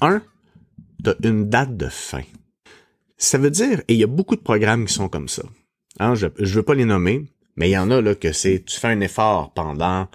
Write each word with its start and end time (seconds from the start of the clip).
Un, 0.00 0.22
t'as 1.02 1.14
une 1.22 1.48
date 1.48 1.76
de 1.76 1.88
fin. 1.88 2.22
Ça 3.16 3.38
veut 3.38 3.50
dire, 3.50 3.80
et 3.88 3.94
il 3.94 3.98
y 3.98 4.04
a 4.04 4.08
beaucoup 4.08 4.36
de 4.36 4.40
programmes 4.40 4.86
qui 4.86 4.94
sont 4.94 5.08
comme 5.08 5.28
ça. 5.28 5.42
Hein, 5.98 6.14
je, 6.14 6.28
je 6.38 6.54
veux 6.54 6.62
pas 6.62 6.74
les 6.74 6.84
nommer, 6.84 7.26
mais 7.56 7.68
il 7.68 7.72
y 7.72 7.78
en 7.78 7.90
a 7.90 8.00
là 8.00 8.14
que 8.14 8.32
c'est 8.32 8.64
tu 8.64 8.78
fais 8.78 8.88
un 8.88 9.00
effort 9.00 9.52
pendant 9.52 10.06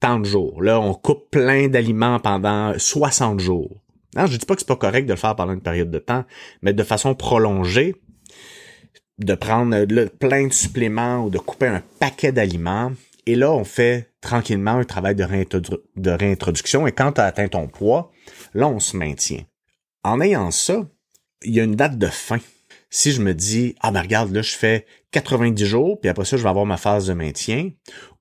tant 0.00 0.18
de 0.18 0.24
jours. 0.24 0.62
Là, 0.62 0.80
on 0.80 0.94
coupe 0.94 1.30
plein 1.30 1.68
d'aliments 1.68 2.18
pendant 2.18 2.72
60 2.78 3.40
jours. 3.40 3.82
Hein, 4.16 4.26
je 4.26 4.38
dis 4.38 4.46
pas 4.46 4.54
que 4.54 4.62
c'est 4.62 4.68
pas 4.68 4.76
correct 4.76 5.04
de 5.04 5.12
le 5.12 5.18
faire 5.18 5.36
pendant 5.36 5.52
une 5.52 5.60
période 5.60 5.90
de 5.90 5.98
temps, 5.98 6.24
mais 6.62 6.72
de 6.72 6.82
façon 6.82 7.14
prolongée, 7.14 7.94
de 9.18 9.34
prendre 9.34 9.76
le, 9.76 10.06
plein 10.06 10.46
de 10.46 10.52
suppléments 10.52 11.24
ou 11.24 11.30
de 11.30 11.38
couper 11.38 11.66
un 11.66 11.82
paquet 12.00 12.32
d'aliments. 12.32 12.92
Et 13.26 13.34
là, 13.34 13.52
on 13.52 13.64
fait 13.64 14.12
tranquillement 14.20 14.72
un 14.72 14.84
travail 14.84 15.16
de, 15.16 15.24
réintroduction. 16.10 16.86
Et 16.86 16.92
quand 16.92 17.12
tu 17.12 17.20
as 17.20 17.24
atteint 17.24 17.48
ton 17.48 17.66
poids, 17.66 18.12
là, 18.54 18.68
on 18.68 18.78
se 18.78 18.96
maintient. 18.96 19.42
En 20.04 20.20
ayant 20.20 20.52
ça, 20.52 20.86
il 21.42 21.54
y 21.54 21.60
a 21.60 21.64
une 21.64 21.74
date 21.74 21.98
de 21.98 22.06
fin. 22.06 22.38
Si 22.88 23.10
je 23.10 23.20
me 23.20 23.34
dis, 23.34 23.74
ah 23.80 23.90
ben 23.90 24.00
regarde, 24.00 24.32
là, 24.32 24.42
je 24.42 24.54
fais 24.56 24.86
90 25.10 25.66
jours, 25.66 26.00
puis 26.00 26.08
après 26.08 26.24
ça, 26.24 26.36
je 26.36 26.42
vais 26.42 26.48
avoir 26.48 26.66
ma 26.66 26.76
phase 26.76 27.08
de 27.08 27.14
maintien. 27.14 27.70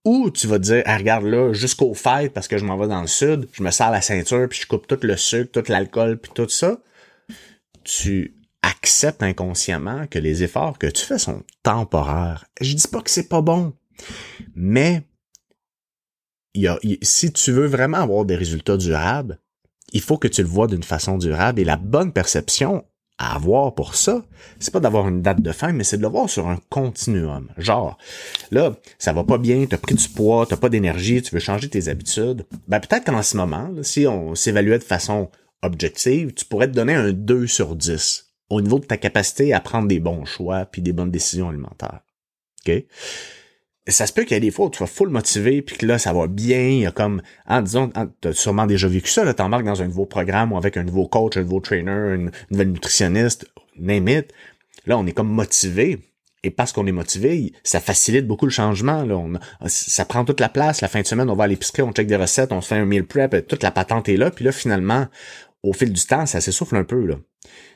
Ou 0.04 0.32
tu 0.32 0.48
vas 0.48 0.58
te 0.58 0.64
dire, 0.64 0.84
ah, 0.86 0.98
regarde 0.98 1.26
là, 1.26 1.54
jusqu'au 1.54 1.94
fêtes, 1.94 2.34
parce 2.34 2.48
que 2.48 2.58
je 2.58 2.66
m'en 2.66 2.78
vais 2.78 2.88
dans 2.88 3.02
le 3.02 3.08
sud, 3.08 3.48
je 3.54 3.62
me 3.62 3.72
sers 3.72 3.92
la 3.92 4.02
ceinture, 4.02 4.48
puis 4.50 4.60
je 4.60 4.68
coupe 4.68 4.88
tout 4.88 5.00
le 5.02 5.18
sucre, 5.18 5.52
tout 5.52 5.72
l'alcool, 5.72 6.18
puis 6.18 6.32
tout 6.34 6.50
ça. 6.50 6.80
Tu 7.84 8.36
acceptes 8.64 9.22
inconsciemment 9.22 10.08
que 10.08 10.18
les 10.18 10.42
efforts 10.42 10.80
que 10.80 10.88
tu 10.88 11.06
fais 11.06 11.20
sont 11.20 11.44
temporaires. 11.62 12.46
Je 12.62 12.74
dis 12.74 12.88
pas 12.88 13.02
que 13.02 13.12
c'est 13.12 13.30
pas 13.30 13.42
bon, 13.42 13.74
mais 14.56 15.04
si 17.02 17.34
tu 17.34 17.52
veux 17.52 17.68
vraiment 17.68 17.98
avoir 17.98 18.26
des 18.26 18.36
résultats 18.36 18.78
durables, 18.78 19.40
il 19.94 20.02
faut 20.02 20.18
que 20.18 20.28
tu 20.28 20.42
le 20.42 20.48
vois 20.48 20.68
d'une 20.68 20.84
façon 20.84 21.18
durable 21.18 21.60
et 21.60 21.66
la 21.66 21.78
bonne 21.78 22.12
perception 22.12 22.86
à 23.18 23.36
avoir 23.36 23.76
pour 23.76 23.96
ça, 23.96 24.26
c'est 24.60 24.74
pas 24.74 24.82
d'avoir 24.82 25.08
une 25.08 25.22
date 25.22 25.42
de 25.42 25.52
fin, 25.54 25.72
mais 25.72 25.86
c'est 25.86 25.98
de 25.98 26.02
le 26.02 26.10
voir 26.10 26.30
sur 26.30 26.48
un 26.48 26.60
continuum. 26.70 27.50
Genre, 27.58 27.98
là, 28.52 28.76
ça 29.00 29.14
va 29.14 29.24
pas 29.24 29.38
bien, 29.38 29.66
t'as 29.68 29.78
pris 29.78 29.96
du 29.96 30.10
poids, 30.10 30.46
t'as 30.46 30.58
pas 30.58 30.68
d'énergie, 30.68 31.22
tu 31.22 31.34
veux 31.34 31.40
changer 31.40 31.70
tes 31.70 31.88
habitudes. 31.88 32.46
Ben, 32.68 32.82
peut-être 32.82 33.06
qu'en 33.06 33.24
ce 33.24 33.38
moment, 33.38 33.72
si 33.84 34.06
on 34.06 34.36
s'évaluait 34.36 34.80
de 34.80 34.84
façon 34.84 35.30
objective, 35.62 36.34
tu 36.34 36.44
pourrais 36.44 36.68
te 36.68 36.74
donner 36.74 36.94
un 36.94 37.14
2 37.14 37.48
sur 37.48 37.76
10 37.76 38.34
au 38.50 38.60
niveau 38.60 38.80
de 38.80 38.86
ta 38.86 38.98
capacité 38.98 39.54
à 39.54 39.62
prendre 39.62 39.88
des 39.88 40.02
bons 40.02 40.26
choix 40.26 40.66
puis 40.66 40.82
des 40.82 40.92
bonnes 40.92 41.12
décisions 41.12 41.50
alimentaires. 41.50 42.02
OK? 42.68 42.84
Ça 43.92 44.08
se 44.08 44.14
peut 44.14 44.24
qu'il 44.24 44.34
y 44.34 44.38
ait 44.38 44.42
des 44.42 44.52
fois 44.52 44.66
où 44.66 44.70
tu 44.70 44.78
sois 44.78 44.88
full 44.88 45.10
motivé, 45.10 45.62
puis 45.62 45.78
que 45.78 45.86
là, 45.86 46.00
ça 46.00 46.12
va 46.12 46.28
bien, 46.28 46.68
il 46.68 46.80
y 46.80 46.86
a 46.86 46.92
comme, 46.92 47.22
ah, 47.46 47.62
disons, 47.62 47.92
ah, 47.94 48.08
tu 48.22 48.30
as 48.30 48.34
sûrement 48.34 48.66
déjà 48.66 48.88
vécu 48.88 49.10
ça, 49.10 49.24
là, 49.24 49.34
t'embarques 49.34 49.66
dans 49.66 49.82
un 49.82 49.86
nouveau 49.86 50.06
programme 50.06 50.52
ou 50.52 50.58
avec 50.58 50.78
un 50.78 50.84
nouveau 50.84 51.08
coach, 51.08 51.38
un 51.38 51.44
nouveau 51.44 51.60
trainer, 51.60 52.16
une, 52.16 52.32
nouvelle 52.50 52.72
nutritionniste, 52.72 53.48
name 53.78 54.08
it. 54.08 54.34
Là, 54.86 54.98
on 54.98 55.06
est 55.06 55.12
comme 55.12 55.30
motivé. 55.30 56.00
Et 56.44 56.52
parce 56.52 56.72
qu'on 56.72 56.86
est 56.86 56.92
motivé, 56.92 57.54
ça 57.64 57.80
facilite 57.80 58.28
beaucoup 58.28 58.46
le 58.46 58.52
changement. 58.52 59.04
Là. 59.04 59.20
Ça 59.66 60.06
prend 60.06 60.24
toute 60.26 60.40
la 60.40 60.48
place. 60.48 60.82
La 60.82 60.88
fin 60.88 61.02
de 61.02 61.08
semaine, 61.08 61.28
on 61.28 61.36
va 61.36 61.46
à 61.46 61.48
l'épicerie, 61.48 61.82
on 61.82 61.92
check 61.92 62.06
des 62.06 62.16
recettes, 62.16 62.52
on 62.52 62.62
se 62.62 62.68
fait 62.68 62.76
un 62.76 62.86
meal 62.86 63.04
prep, 63.04 63.48
toute 63.48 63.64
la 63.64 63.72
patente 63.72 64.10
est 64.10 64.18
là. 64.18 64.30
Puis 64.30 64.46
là, 64.46 64.52
finalement, 64.52 65.08
au 65.64 65.74
fil 65.74 65.92
du 65.92 66.06
temps, 66.06 66.28
ça 66.28 66.42
s'essouffle 66.42 66.76
un 66.76 66.84
peu. 66.84 67.04
Là. 67.04 67.16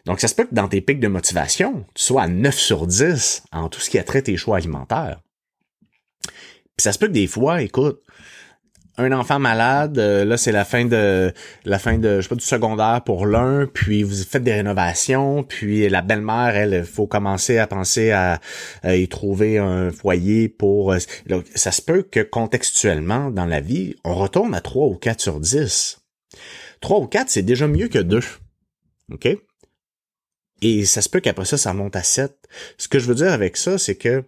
Donc, 0.06 0.20
ça 0.20 0.28
se 0.28 0.36
peut 0.36 0.46
que 0.46 0.54
dans 0.54 0.68
tes 0.68 0.82
pics 0.82 1.00
de 1.00 1.08
motivation, 1.08 1.84
tu 1.96 2.04
sois 2.04 2.24
à 2.24 2.28
9 2.28 2.56
sur 2.56 2.86
10 2.86 3.44
en 3.52 3.70
tout 3.70 3.80
ce 3.80 3.90
qui 3.90 3.98
a 3.98 4.04
trait 4.04 4.22
tes 4.22 4.38
choix 4.38 4.58
alimentaires. 4.58 5.20
Puis 6.80 6.84
ça 6.84 6.94
se 6.94 6.98
peut 6.98 7.08
que 7.08 7.12
des 7.12 7.28
fois, 7.28 7.62
écoute, 7.62 8.02
un 8.96 9.12
enfant 9.12 9.38
malade, 9.38 10.00
euh, 10.00 10.24
là 10.24 10.38
c'est 10.38 10.54
la 10.54 10.64
fin 10.64 10.86
de 10.86 11.34
la 11.66 11.78
fin 11.78 11.98
de 11.98 12.16
je 12.16 12.22
sais 12.22 12.30
pas 12.30 12.36
du 12.36 12.46
secondaire 12.46 13.02
pour 13.06 13.26
l'un, 13.26 13.68
puis 13.68 14.02
vous 14.02 14.16
faites 14.16 14.46
des 14.46 14.54
rénovations, 14.54 15.44
puis 15.44 15.90
la 15.90 16.02
belle-mère 16.02 16.56
elle 16.56 16.86
faut 16.86 17.06
commencer 17.06 17.58
à 17.58 17.68
penser 17.68 18.12
à, 18.12 18.40
y 18.86 19.10
trouver 19.10 19.58
un 19.58 19.92
foyer 19.92 20.48
pour 20.48 20.94
euh, 20.94 21.00
ça 21.54 21.74
se 21.74 21.82
peut 21.82 22.02
que 22.02 22.22
contextuellement 22.22 23.30
dans 23.30 23.46
la 23.46 23.60
vie, 23.60 23.98
on 24.06 24.16
retourne 24.16 24.56
à 24.56 24.62
3 24.62 24.88
ou 24.88 24.96
4 24.96 25.20
sur 25.20 25.42
10. 25.42 26.00
3 26.80 27.00
ou 27.02 27.08
4, 27.08 27.30
c'est 27.30 27.42
déjà 27.42 27.68
mieux 27.68 27.90
que 27.90 28.00
2. 28.00 28.22
OK? 29.12 29.28
Et 30.62 30.86
ça 30.86 31.02
se 31.02 31.10
peut 31.10 31.20
qu'après 31.20 31.44
ça 31.44 31.58
ça 31.58 31.74
monte 31.74 31.98
à 31.98 32.04
7. 32.04 32.34
Ce 32.78 32.88
que 32.88 33.00
je 33.00 33.08
veux 33.08 33.16
dire 33.16 33.34
avec 33.34 33.58
ça, 33.58 33.78
c'est 33.78 33.98
que 33.98 34.24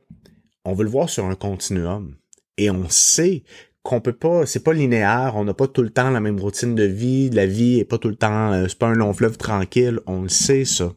on 0.65 0.73
veut 0.73 0.83
le 0.83 0.89
voir 0.89 1.09
sur 1.09 1.25
un 1.25 1.35
continuum 1.35 2.17
et 2.57 2.69
on 2.69 2.89
sait 2.89 3.43
qu'on 3.83 4.01
peut 4.01 4.13
pas, 4.13 4.45
c'est 4.45 4.63
pas 4.63 4.73
linéaire, 4.73 5.33
on 5.35 5.43
n'a 5.43 5.53
pas 5.53 5.67
tout 5.67 5.81
le 5.81 5.89
temps 5.89 6.11
la 6.11 6.19
même 6.19 6.39
routine 6.39 6.75
de 6.75 6.83
vie, 6.83 7.29
la 7.29 7.47
vie 7.47 7.79
est 7.79 7.85
pas 7.85 7.97
tout 7.97 8.09
le 8.09 8.15
temps, 8.15 8.51
euh, 8.51 8.65
c'est 8.67 8.77
pas 8.77 8.87
un 8.87 8.93
long 8.93 9.13
fleuve 9.13 9.37
tranquille, 9.37 9.99
on 10.05 10.21
le 10.21 10.29
sait 10.29 10.65
ça. 10.65 10.93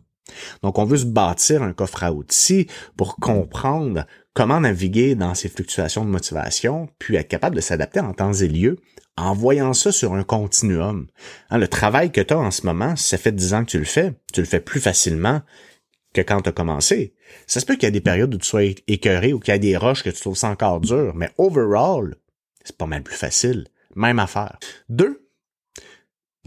Donc 0.63 0.79
on 0.79 0.85
veut 0.85 0.99
se 0.99 1.07
bâtir 1.07 1.63
un 1.63 1.73
coffre 1.73 2.05
à 2.05 2.13
outils 2.13 2.67
pour 2.97 3.17
comprendre 3.17 4.07
comment 4.35 4.61
naviguer 4.61 5.15
dans 5.15 5.35
ces 5.35 5.49
fluctuations 5.49 6.05
de 6.05 6.11
motivation, 6.11 6.89
puis 6.99 7.17
être 7.17 7.29
capable 7.29 7.57
de 7.57 7.61
s'adapter 7.61 8.01
en 8.01 8.13
temps 8.13 8.33
et 8.33 8.49
lieu 8.49 8.77
en 9.17 9.33
voyant 9.33 9.73
ça 9.75 9.93
sur 9.93 10.15
un 10.15 10.25
continuum. 10.25 11.07
Hein, 11.51 11.59
le 11.59 11.69
travail 11.69 12.11
que 12.11 12.21
tu 12.21 12.35
as 12.35 12.39
en 12.39 12.51
ce 12.51 12.67
moment, 12.67 12.97
ça 12.97 13.17
fait 13.17 13.33
dix 13.33 13.55
ans 13.55 13.65
que 13.65 13.71
tu 13.71 13.79
le 13.79 13.85
fais, 13.85 14.13
tu 14.33 14.41
le 14.41 14.47
fais 14.47 14.61
plus 14.61 14.81
facilement 14.81 15.41
que 16.15 16.23
quand 16.23 16.41
tu 16.41 16.49
as 16.49 16.53
commencé. 16.53 17.13
Ça 17.47 17.61
se 17.61 17.67
peut 17.67 17.75
qu'il 17.75 17.85
y 17.85 17.87
a 17.87 17.91
des 17.91 18.01
périodes 18.01 18.35
où 18.35 18.39
tu 18.39 18.49
sois 18.49 18.63
écœuré 18.87 19.35
ou 19.35 19.41
qu'il 19.41 19.53
y 19.53 19.55
a 19.55 19.59
des 19.59 19.77
roches 19.77 20.03
que 20.03 20.11
tu 20.11 20.21
trouves 20.21 20.37
ça 20.37 20.49
encore 20.49 20.81
dur, 20.81 21.13
mais 21.15 21.31
overall, 21.37 22.15
c'est 22.65 22.79
pas 22.79 22.87
mal 22.87 23.03
plus 23.03 23.17
facile. 23.17 23.67
Même 23.95 24.19
affaire. 24.19 24.59
Deux, 24.89 25.29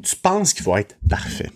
tu 0.03 0.16
penses 0.16 0.53
qu'il 0.53 0.63
faut 0.63 0.78
être 0.78 0.97
parfait. 1.07 1.51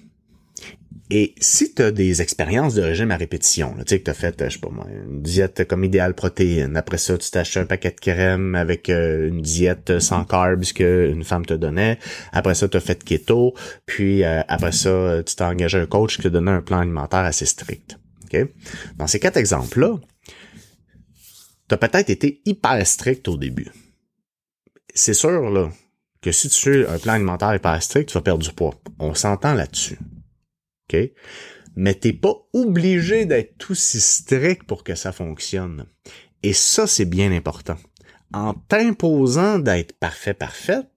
Et 1.14 1.36
si 1.42 1.74
tu 1.74 1.82
as 1.82 1.92
des 1.92 2.22
expériences 2.22 2.74
de 2.74 2.82
régime 2.82 3.12
à 3.12 3.18
répétition, 3.18 3.76
tu 3.80 3.84
sais 3.86 4.00
que 4.00 4.06
tu 4.06 4.12
as 4.12 4.14
fait, 4.14 4.42
je 4.46 4.54
sais 4.54 4.60
pas 4.60 4.70
moi, 4.70 4.88
une 4.90 5.22
diète 5.22 5.68
comme 5.68 5.84
idéal 5.84 6.14
protéine, 6.14 6.78
après 6.78 6.98
ça 6.98 7.18
tu 7.18 7.30
t'achètes 7.30 7.64
un 7.64 7.66
paquet 7.66 7.92
de 7.92 8.00
crème 8.00 8.56
avec 8.56 8.90
euh, 8.90 9.28
une 9.28 9.42
diète 9.42 10.00
sans 10.00 10.24
carbs 10.24 10.64
que 10.72 11.10
une 11.12 11.26
femme 11.26 11.46
te 11.46 11.54
donnait, 11.54 12.00
après 12.32 12.56
ça 12.56 12.70
tu 12.70 12.78
as 12.78 12.80
fait 12.80 13.04
keto, 13.04 13.54
puis 13.86 14.24
euh, 14.24 14.42
après 14.48 14.72
ça 14.72 15.22
tu 15.26 15.36
t'es 15.36 15.44
engagé 15.44 15.80
un 15.80 15.86
coach 15.86 16.16
qui 16.16 16.24
te 16.24 16.28
donnait 16.30 16.52
un 16.52 16.62
plan 16.62 16.80
alimentaire 16.80 17.26
assez 17.26 17.46
strict. 17.46 17.98
Dans 18.96 19.08
ces 19.08 19.20
quatre 19.20 19.38
exemples-là, 19.38 20.00
tu 21.68 21.74
as 21.74 21.78
peut-être 21.78 22.10
été 22.10 22.42
hyper 22.46 22.86
strict 22.86 23.28
au 23.28 23.38
début. 23.38 23.72
C'est 24.94 25.14
sûr 25.14 25.50
là, 25.50 25.72
que 26.22 26.32
si 26.32 26.50
tu 26.50 26.60
fais 26.60 26.88
un 26.88 27.00
plan 27.00 27.14
alimentaire 27.14 27.56
hyper 27.56 27.82
strict, 27.82 28.10
tu 28.10 28.14
vas 28.14 28.22
perdre 28.22 28.44
du 28.44 28.54
poids. 28.54 28.76
On 29.00 29.14
s'entend 29.14 29.54
là-dessus. 29.54 29.98
OK? 30.92 31.00
Mais 31.76 31.94
t'es 31.94 32.14
pas 32.14 32.36
obligé 32.54 33.26
d'être 33.26 33.58
tout 33.58 33.76
si 33.76 34.02
strict 34.02 34.64
pour 34.64 34.84
que 34.84 34.96
ça 34.96 35.12
fonctionne. 35.12 35.86
Et 36.44 36.54
ça, 36.54 36.88
c'est 36.88 37.06
bien 37.06 37.32
important. 37.32 37.78
En 38.34 38.54
t'imposant 38.54 39.60
d'être 39.60 39.98
parfait, 39.98 40.34
parfaite, 40.34 40.90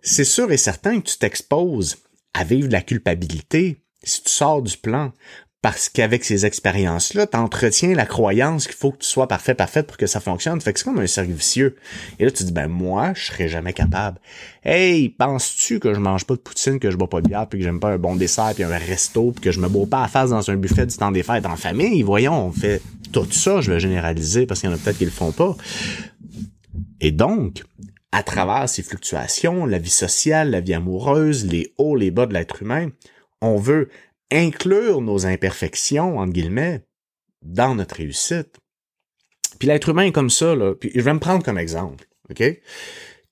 c'est 0.00 0.24
sûr 0.24 0.50
et 0.52 0.56
certain 0.56 1.00
que 1.00 1.08
tu 1.08 1.18
t'exposes 1.18 1.96
à 2.34 2.44
vivre 2.44 2.68
de 2.68 2.72
la 2.72 2.82
culpabilité 2.82 3.84
si 4.02 4.22
tu 4.22 4.30
sors 4.30 4.62
du 4.62 4.76
plan 4.76 5.12
parce 5.62 5.88
qu'avec 5.88 6.24
ces 6.24 6.44
expériences-là, 6.44 7.28
tu 7.28 7.36
entretiens 7.36 7.94
la 7.94 8.04
croyance 8.04 8.66
qu'il 8.66 8.74
faut 8.74 8.90
que 8.90 8.98
tu 8.98 9.08
sois 9.08 9.28
parfait, 9.28 9.54
parfaite 9.54 9.86
pour 9.86 9.96
que 9.96 10.08
ça 10.08 10.18
fonctionne. 10.18 10.60
Fait 10.60 10.72
que 10.72 10.80
c'est 10.80 10.84
comme 10.84 10.98
un 10.98 11.06
cercle 11.06 11.30
vicieux. 11.30 11.76
Et 12.18 12.24
là, 12.24 12.32
tu 12.32 12.42
dis, 12.42 12.50
ben 12.50 12.66
moi, 12.66 13.12
je 13.14 13.26
serais 13.26 13.46
jamais 13.46 13.72
capable. 13.72 14.18
Hey, 14.64 15.08
penses-tu 15.08 15.78
que 15.78 15.94
je 15.94 16.00
mange 16.00 16.26
pas 16.26 16.34
de 16.34 16.40
poutine, 16.40 16.80
que 16.80 16.90
je 16.90 16.96
bois 16.96 17.08
pas 17.08 17.20
de 17.20 17.28
bière, 17.28 17.46
puis 17.48 17.60
que 17.60 17.64
j'aime 17.64 17.78
pas 17.78 17.90
un 17.90 17.98
bon 17.98 18.16
dessert, 18.16 18.50
puis 18.56 18.64
un 18.64 18.76
resto, 18.76 19.30
puis 19.30 19.40
que 19.40 19.52
je 19.52 19.60
me 19.60 19.68
bois 19.68 19.86
pas 19.86 20.02
à 20.02 20.08
face 20.08 20.30
dans 20.30 20.50
un 20.50 20.56
buffet 20.56 20.84
du 20.84 20.96
temps 20.96 21.12
des 21.12 21.22
fêtes 21.22 21.46
en 21.46 21.56
famille? 21.56 22.02
Voyons, 22.02 22.46
on 22.46 22.50
fait 22.50 22.82
tout 23.12 23.30
ça, 23.30 23.60
je 23.60 23.70
vais 23.70 23.78
généraliser, 23.78 24.46
parce 24.46 24.60
qu'il 24.60 24.68
y 24.68 24.72
en 24.72 24.74
a 24.74 24.78
peut-être 24.78 24.98
qui 24.98 25.04
le 25.04 25.12
font 25.12 25.30
pas. 25.30 25.56
Et 27.00 27.12
donc, 27.12 27.62
à 28.10 28.24
travers 28.24 28.68
ces 28.68 28.82
fluctuations, 28.82 29.64
la 29.64 29.78
vie 29.78 29.90
sociale, 29.90 30.50
la 30.50 30.60
vie 30.60 30.74
amoureuse, 30.74 31.46
les 31.46 31.72
hauts, 31.78 31.94
les 31.94 32.10
bas 32.10 32.26
de 32.26 32.34
l'être 32.34 32.62
humain, 32.62 32.88
on 33.40 33.56
veut 33.56 33.88
inclure 34.32 35.00
nos 35.00 35.26
imperfections, 35.26 36.18
entre 36.18 36.32
guillemets, 36.32 36.84
dans 37.42 37.74
notre 37.74 37.96
réussite. 37.96 38.58
Puis 39.58 39.68
l'être 39.68 39.88
humain 39.88 40.04
est 40.04 40.12
comme 40.12 40.30
ça, 40.30 40.54
là. 40.54 40.74
Puis 40.74 40.90
je 40.94 41.00
vais 41.00 41.14
me 41.14 41.18
prendre 41.18 41.44
comme 41.44 41.58
exemple, 41.58 42.06
OK? 42.30 42.42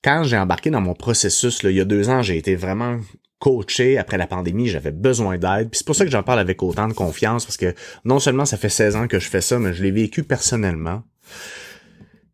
Quand 0.03 0.23
j'ai 0.23 0.37
embarqué 0.37 0.69
dans 0.69 0.81
mon 0.81 0.93
processus, 0.93 1.63
là, 1.63 1.69
il 1.69 1.77
y 1.77 1.81
a 1.81 1.85
deux 1.85 2.09
ans, 2.09 2.21
j'ai 2.21 2.37
été 2.37 2.55
vraiment 2.55 2.99
coaché 3.39 3.97
après 3.97 4.17
la 4.17 4.27
pandémie, 4.27 4.67
j'avais 4.67 4.91
besoin 4.91 5.37
d'aide. 5.37 5.69
Puis 5.69 5.79
c'est 5.79 5.85
pour 5.85 5.95
ça 5.95 6.05
que 6.05 6.11
j'en 6.11 6.23
parle 6.23 6.39
avec 6.39 6.61
autant 6.63 6.87
de 6.87 6.93
confiance, 6.93 7.45
parce 7.45 7.57
que 7.57 7.73
non 8.05 8.19
seulement 8.19 8.45
ça 8.45 8.57
fait 8.57 8.69
16 8.69 8.95
ans 8.95 9.07
que 9.07 9.19
je 9.19 9.27
fais 9.27 9.41
ça, 9.41 9.59
mais 9.59 9.73
je 9.73 9.83
l'ai 9.83 9.91
vécu 9.91 10.23
personnellement. 10.23 11.03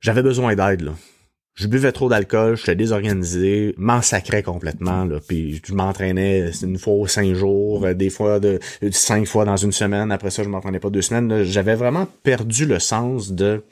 J'avais 0.01 0.23
besoin 0.23 0.55
d'aide, 0.55 0.81
là 0.81 0.93
je 1.57 1.67
buvais 1.67 1.91
trop 1.91 2.07
d'alcool, 2.07 2.55
j'étais 2.55 2.75
désorganisé, 2.75 3.73
m'ensacrais 3.77 4.43
complètement, 4.43 5.05
là, 5.05 5.19
puis 5.27 5.59
je 5.65 5.73
m'entraînais 5.73 6.51
une 6.61 6.77
fois 6.77 6.93
ou 6.93 7.07
cinq 7.07 7.33
jours, 7.33 7.83
euh, 7.83 7.93
des 7.95 8.11
fois 8.11 8.39
de 8.39 8.59
cinq 8.91 9.25
fois 9.25 9.43
dans 9.43 9.57
une 9.57 9.71
semaine, 9.71 10.11
après 10.11 10.29
ça 10.29 10.43
je 10.43 10.49
m'entraînais 10.49 10.79
pas 10.79 10.91
deux 10.91 11.01
semaines, 11.01 11.43
j'avais 11.43 11.75
vraiment 11.75 12.07
perdu 12.21 12.67
le 12.67 12.77
sens 12.77 13.31
de 13.31 13.63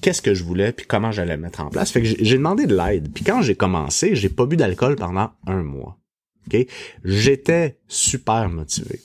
qu'est-ce 0.00 0.22
que 0.22 0.34
je 0.34 0.42
voulais 0.42 0.72
puis 0.72 0.86
comment 0.86 1.12
j'allais 1.12 1.36
mettre 1.36 1.60
en 1.60 1.70
place. 1.70 1.92
Fait 1.92 2.02
que 2.02 2.08
j'ai 2.08 2.36
demandé 2.36 2.66
de 2.66 2.76
l'aide. 2.76 3.12
Puis 3.14 3.22
quand 3.22 3.42
j'ai 3.42 3.54
commencé, 3.54 4.16
j'ai 4.16 4.28
pas 4.28 4.46
bu 4.46 4.56
d'alcool 4.56 4.96
pendant 4.96 5.30
un 5.46 5.62
mois. 5.62 5.98
OK? 6.46 6.66
J'étais 7.04 7.78
super 7.86 8.48
motivé. 8.48 9.00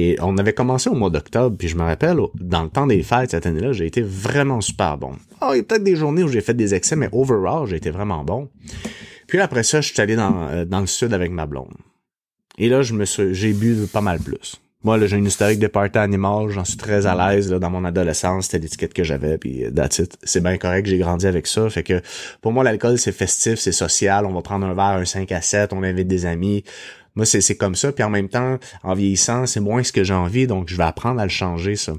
Et 0.00 0.16
on 0.20 0.38
avait 0.38 0.52
commencé 0.52 0.88
au 0.88 0.94
mois 0.94 1.10
d'octobre, 1.10 1.56
puis 1.58 1.66
je 1.66 1.76
me 1.76 1.82
rappelle, 1.82 2.18
dans 2.34 2.62
le 2.62 2.68
temps 2.68 2.86
des 2.86 3.02
fêtes 3.02 3.32
cette 3.32 3.46
année-là, 3.46 3.72
j'ai 3.72 3.84
été 3.84 4.00
vraiment 4.00 4.60
super 4.60 4.96
bon. 4.96 5.10
Oh, 5.42 5.48
il 5.54 5.56
y 5.56 5.60
a 5.60 5.62
peut-être 5.64 5.82
des 5.82 5.96
journées 5.96 6.22
où 6.22 6.28
j'ai 6.28 6.40
fait 6.40 6.54
des 6.54 6.72
excès, 6.72 6.94
mais 6.94 7.08
overall, 7.10 7.66
j'ai 7.66 7.76
été 7.76 7.90
vraiment 7.90 8.22
bon. 8.22 8.48
Puis 9.26 9.40
après 9.40 9.64
ça, 9.64 9.80
je 9.80 9.92
suis 9.92 10.00
allé 10.00 10.14
dans, 10.14 10.46
euh, 10.50 10.64
le 10.64 10.86
sud 10.86 11.12
avec 11.12 11.32
ma 11.32 11.46
blonde. 11.46 11.74
Et 12.58 12.68
là, 12.68 12.82
j'ai 12.82 13.52
bu 13.52 13.74
pas 13.92 14.00
mal 14.00 14.20
plus. 14.20 14.60
Moi, 14.84 15.04
j'ai 15.04 15.16
une 15.16 15.26
historique 15.26 15.58
de 15.58 15.66
party 15.66 15.98
animal, 15.98 16.50
j'en 16.50 16.64
suis 16.64 16.76
très 16.76 17.06
à 17.06 17.16
l'aise 17.16 17.50
dans 17.50 17.70
mon 17.70 17.84
adolescence, 17.84 18.44
c'était 18.44 18.60
l'étiquette 18.60 18.94
que 18.94 19.02
j'avais, 19.02 19.36
puis 19.36 19.64
euh, 19.64 19.72
that's. 19.72 20.00
C'est 20.22 20.40
bien 20.40 20.58
correct, 20.58 20.86
j'ai 20.86 20.98
grandi 20.98 21.26
avec 21.26 21.48
ça. 21.48 21.68
Fait 21.70 21.82
que 21.82 22.00
pour 22.40 22.52
moi, 22.52 22.62
l'alcool, 22.62 22.98
c'est 22.98 23.10
festif, 23.10 23.58
c'est 23.58 23.72
social, 23.72 24.26
on 24.26 24.32
va 24.32 24.42
prendre 24.42 24.64
un 24.64 24.74
verre, 24.74 25.00
un 25.00 25.04
5 25.04 25.32
à 25.32 25.40
7, 25.40 25.72
on 25.72 25.82
invite 25.82 26.06
des 26.06 26.24
amis. 26.24 26.62
Moi, 27.18 27.26
c'est, 27.26 27.56
comme 27.56 27.74
ça. 27.74 27.90
Puis 27.90 28.04
en 28.04 28.10
même 28.10 28.28
temps, 28.28 28.58
en 28.84 28.94
vieillissant, 28.94 29.44
c'est 29.44 29.58
moins 29.58 29.82
ce 29.82 29.90
que 29.90 30.04
j'ai 30.04 30.14
envie, 30.14 30.46
donc 30.46 30.68
je 30.68 30.76
vais 30.76 30.84
apprendre 30.84 31.20
à 31.20 31.24
le 31.24 31.30
changer, 31.30 31.74
ça. 31.74 31.94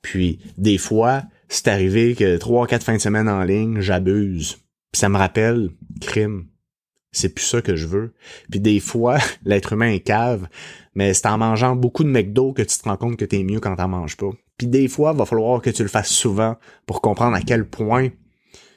Puis 0.00 0.38
des 0.56 0.78
fois, 0.78 1.24
c'est 1.48 1.66
arrivé 1.66 2.14
que 2.14 2.36
trois, 2.36 2.68
quatre 2.68 2.84
fins 2.84 2.94
de 2.94 3.00
semaine 3.00 3.28
en 3.28 3.42
ligne, 3.42 3.80
j'abuse. 3.80 4.58
Puis 4.92 5.00
ça 5.00 5.08
me 5.08 5.18
rappelle 5.18 5.70
crime. 6.00 6.46
C'est 7.10 7.34
plus 7.34 7.44
ça 7.44 7.62
que 7.62 7.74
je 7.74 7.88
veux. 7.88 8.14
Puis 8.48 8.60
des 8.60 8.78
fois, 8.78 9.18
l'être 9.44 9.72
humain 9.72 9.90
est 9.90 10.06
cave, 10.06 10.46
mais 10.94 11.14
c'est 11.14 11.26
en 11.26 11.36
mangeant 11.36 11.74
beaucoup 11.74 12.04
de 12.04 12.10
McDo 12.10 12.52
que 12.52 12.62
tu 12.62 12.78
te 12.78 12.88
rends 12.88 12.96
compte 12.96 13.16
que 13.16 13.24
t'es 13.24 13.42
mieux 13.42 13.58
quand 13.58 13.74
t'en 13.74 13.88
manges 13.88 14.16
pas. 14.16 14.30
Puis 14.56 14.68
des 14.68 14.86
fois, 14.86 15.10
il 15.14 15.18
va 15.18 15.26
falloir 15.26 15.62
que 15.62 15.70
tu 15.70 15.82
le 15.82 15.88
fasses 15.88 16.12
souvent 16.12 16.58
pour 16.86 17.00
comprendre 17.00 17.34
à 17.34 17.40
quel 17.40 17.68
point 17.68 18.10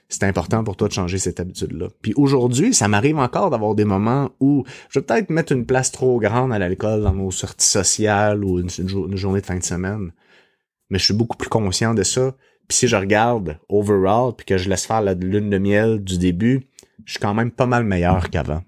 c'est 0.09 0.23
important 0.23 0.63
pour 0.63 0.77
toi 0.77 0.87
de 0.87 0.93
changer 0.93 1.17
cette 1.17 1.39
habitude-là. 1.39 1.89
Puis 2.01 2.13
aujourd'hui, 2.15 2.73
ça 2.73 2.87
m'arrive 2.87 3.17
encore 3.17 3.49
d'avoir 3.49 3.75
des 3.75 3.83
moments 3.83 4.31
où 4.39 4.63
je 4.89 4.99
vais 4.99 5.05
peut-être 5.05 5.29
mettre 5.29 5.51
une 5.51 5.65
place 5.65 5.91
trop 5.91 6.19
grande 6.19 6.53
à 6.53 6.59
l'alcool 6.59 7.03
dans 7.03 7.13
nos 7.13 7.31
sorties 7.31 7.69
sociales 7.69 8.43
ou 8.43 8.59
une, 8.59 8.69
journée 9.17 9.41
de 9.41 9.45
fin 9.45 9.57
de 9.57 9.63
semaine. 9.63 10.13
Mais 10.89 10.97
je 10.97 11.05
suis 11.05 11.13
beaucoup 11.13 11.35
plus 11.35 11.49
conscient 11.49 11.93
de 11.93 12.03
ça. 12.03 12.35
Puis 12.69 12.77
si 12.77 12.87
je 12.87 12.95
regarde 12.95 13.59
overall, 13.67 14.33
puis 14.35 14.45
que 14.45 14.57
je 14.57 14.69
laisse 14.69 14.85
faire 14.85 15.01
la 15.01 15.13
lune 15.13 15.49
de 15.49 15.57
miel 15.57 16.01
du 16.01 16.17
début, 16.17 16.67
je 17.05 17.13
suis 17.13 17.19
quand 17.19 17.33
même 17.33 17.51
pas 17.51 17.65
mal 17.65 17.83
meilleur 17.83 18.29
qu'avant. 18.29 18.63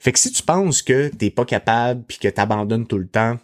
Fait 0.00 0.12
que 0.12 0.18
si 0.18 0.32
tu 0.32 0.42
penses 0.42 0.82
que 0.82 1.08
t'es 1.08 1.30
pas 1.30 1.44
capable 1.44 2.04
puis 2.04 2.18
que 2.18 2.28
t'abandonnes 2.28 2.86
tout 2.86 2.98
le 2.98 3.06
temps, 3.06 3.38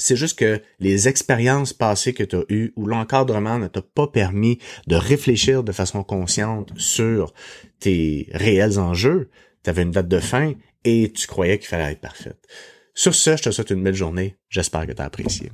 c'est 0.00 0.16
juste 0.16 0.38
que 0.38 0.60
les 0.78 1.08
expériences 1.08 1.72
passées 1.72 2.12
que 2.12 2.24
tu 2.24 2.36
as 2.36 2.44
eues 2.48 2.72
ou 2.76 2.86
l'encadrement 2.86 3.58
ne 3.58 3.68
t'a 3.68 3.82
pas 3.82 4.06
permis 4.06 4.58
de 4.86 4.96
réfléchir 4.96 5.62
de 5.62 5.72
façon 5.72 6.02
consciente 6.02 6.72
sur 6.76 7.32
tes 7.78 8.28
réels 8.32 8.78
enjeux. 8.78 9.30
Tu 9.62 9.70
avais 9.70 9.82
une 9.82 9.90
date 9.90 10.08
de 10.08 10.18
fin 10.18 10.54
et 10.84 11.12
tu 11.12 11.26
croyais 11.26 11.58
qu'il 11.58 11.68
fallait 11.68 11.92
être 11.92 12.00
parfaite. 12.00 12.46
Sur 12.94 13.14
ce, 13.14 13.36
je 13.36 13.42
te 13.44 13.50
souhaite 13.50 13.70
une 13.70 13.82
belle 13.82 13.94
journée. 13.94 14.36
J'espère 14.48 14.86
que 14.86 14.92
tu 14.92 15.02
as 15.02 15.04
apprécié. 15.04 15.52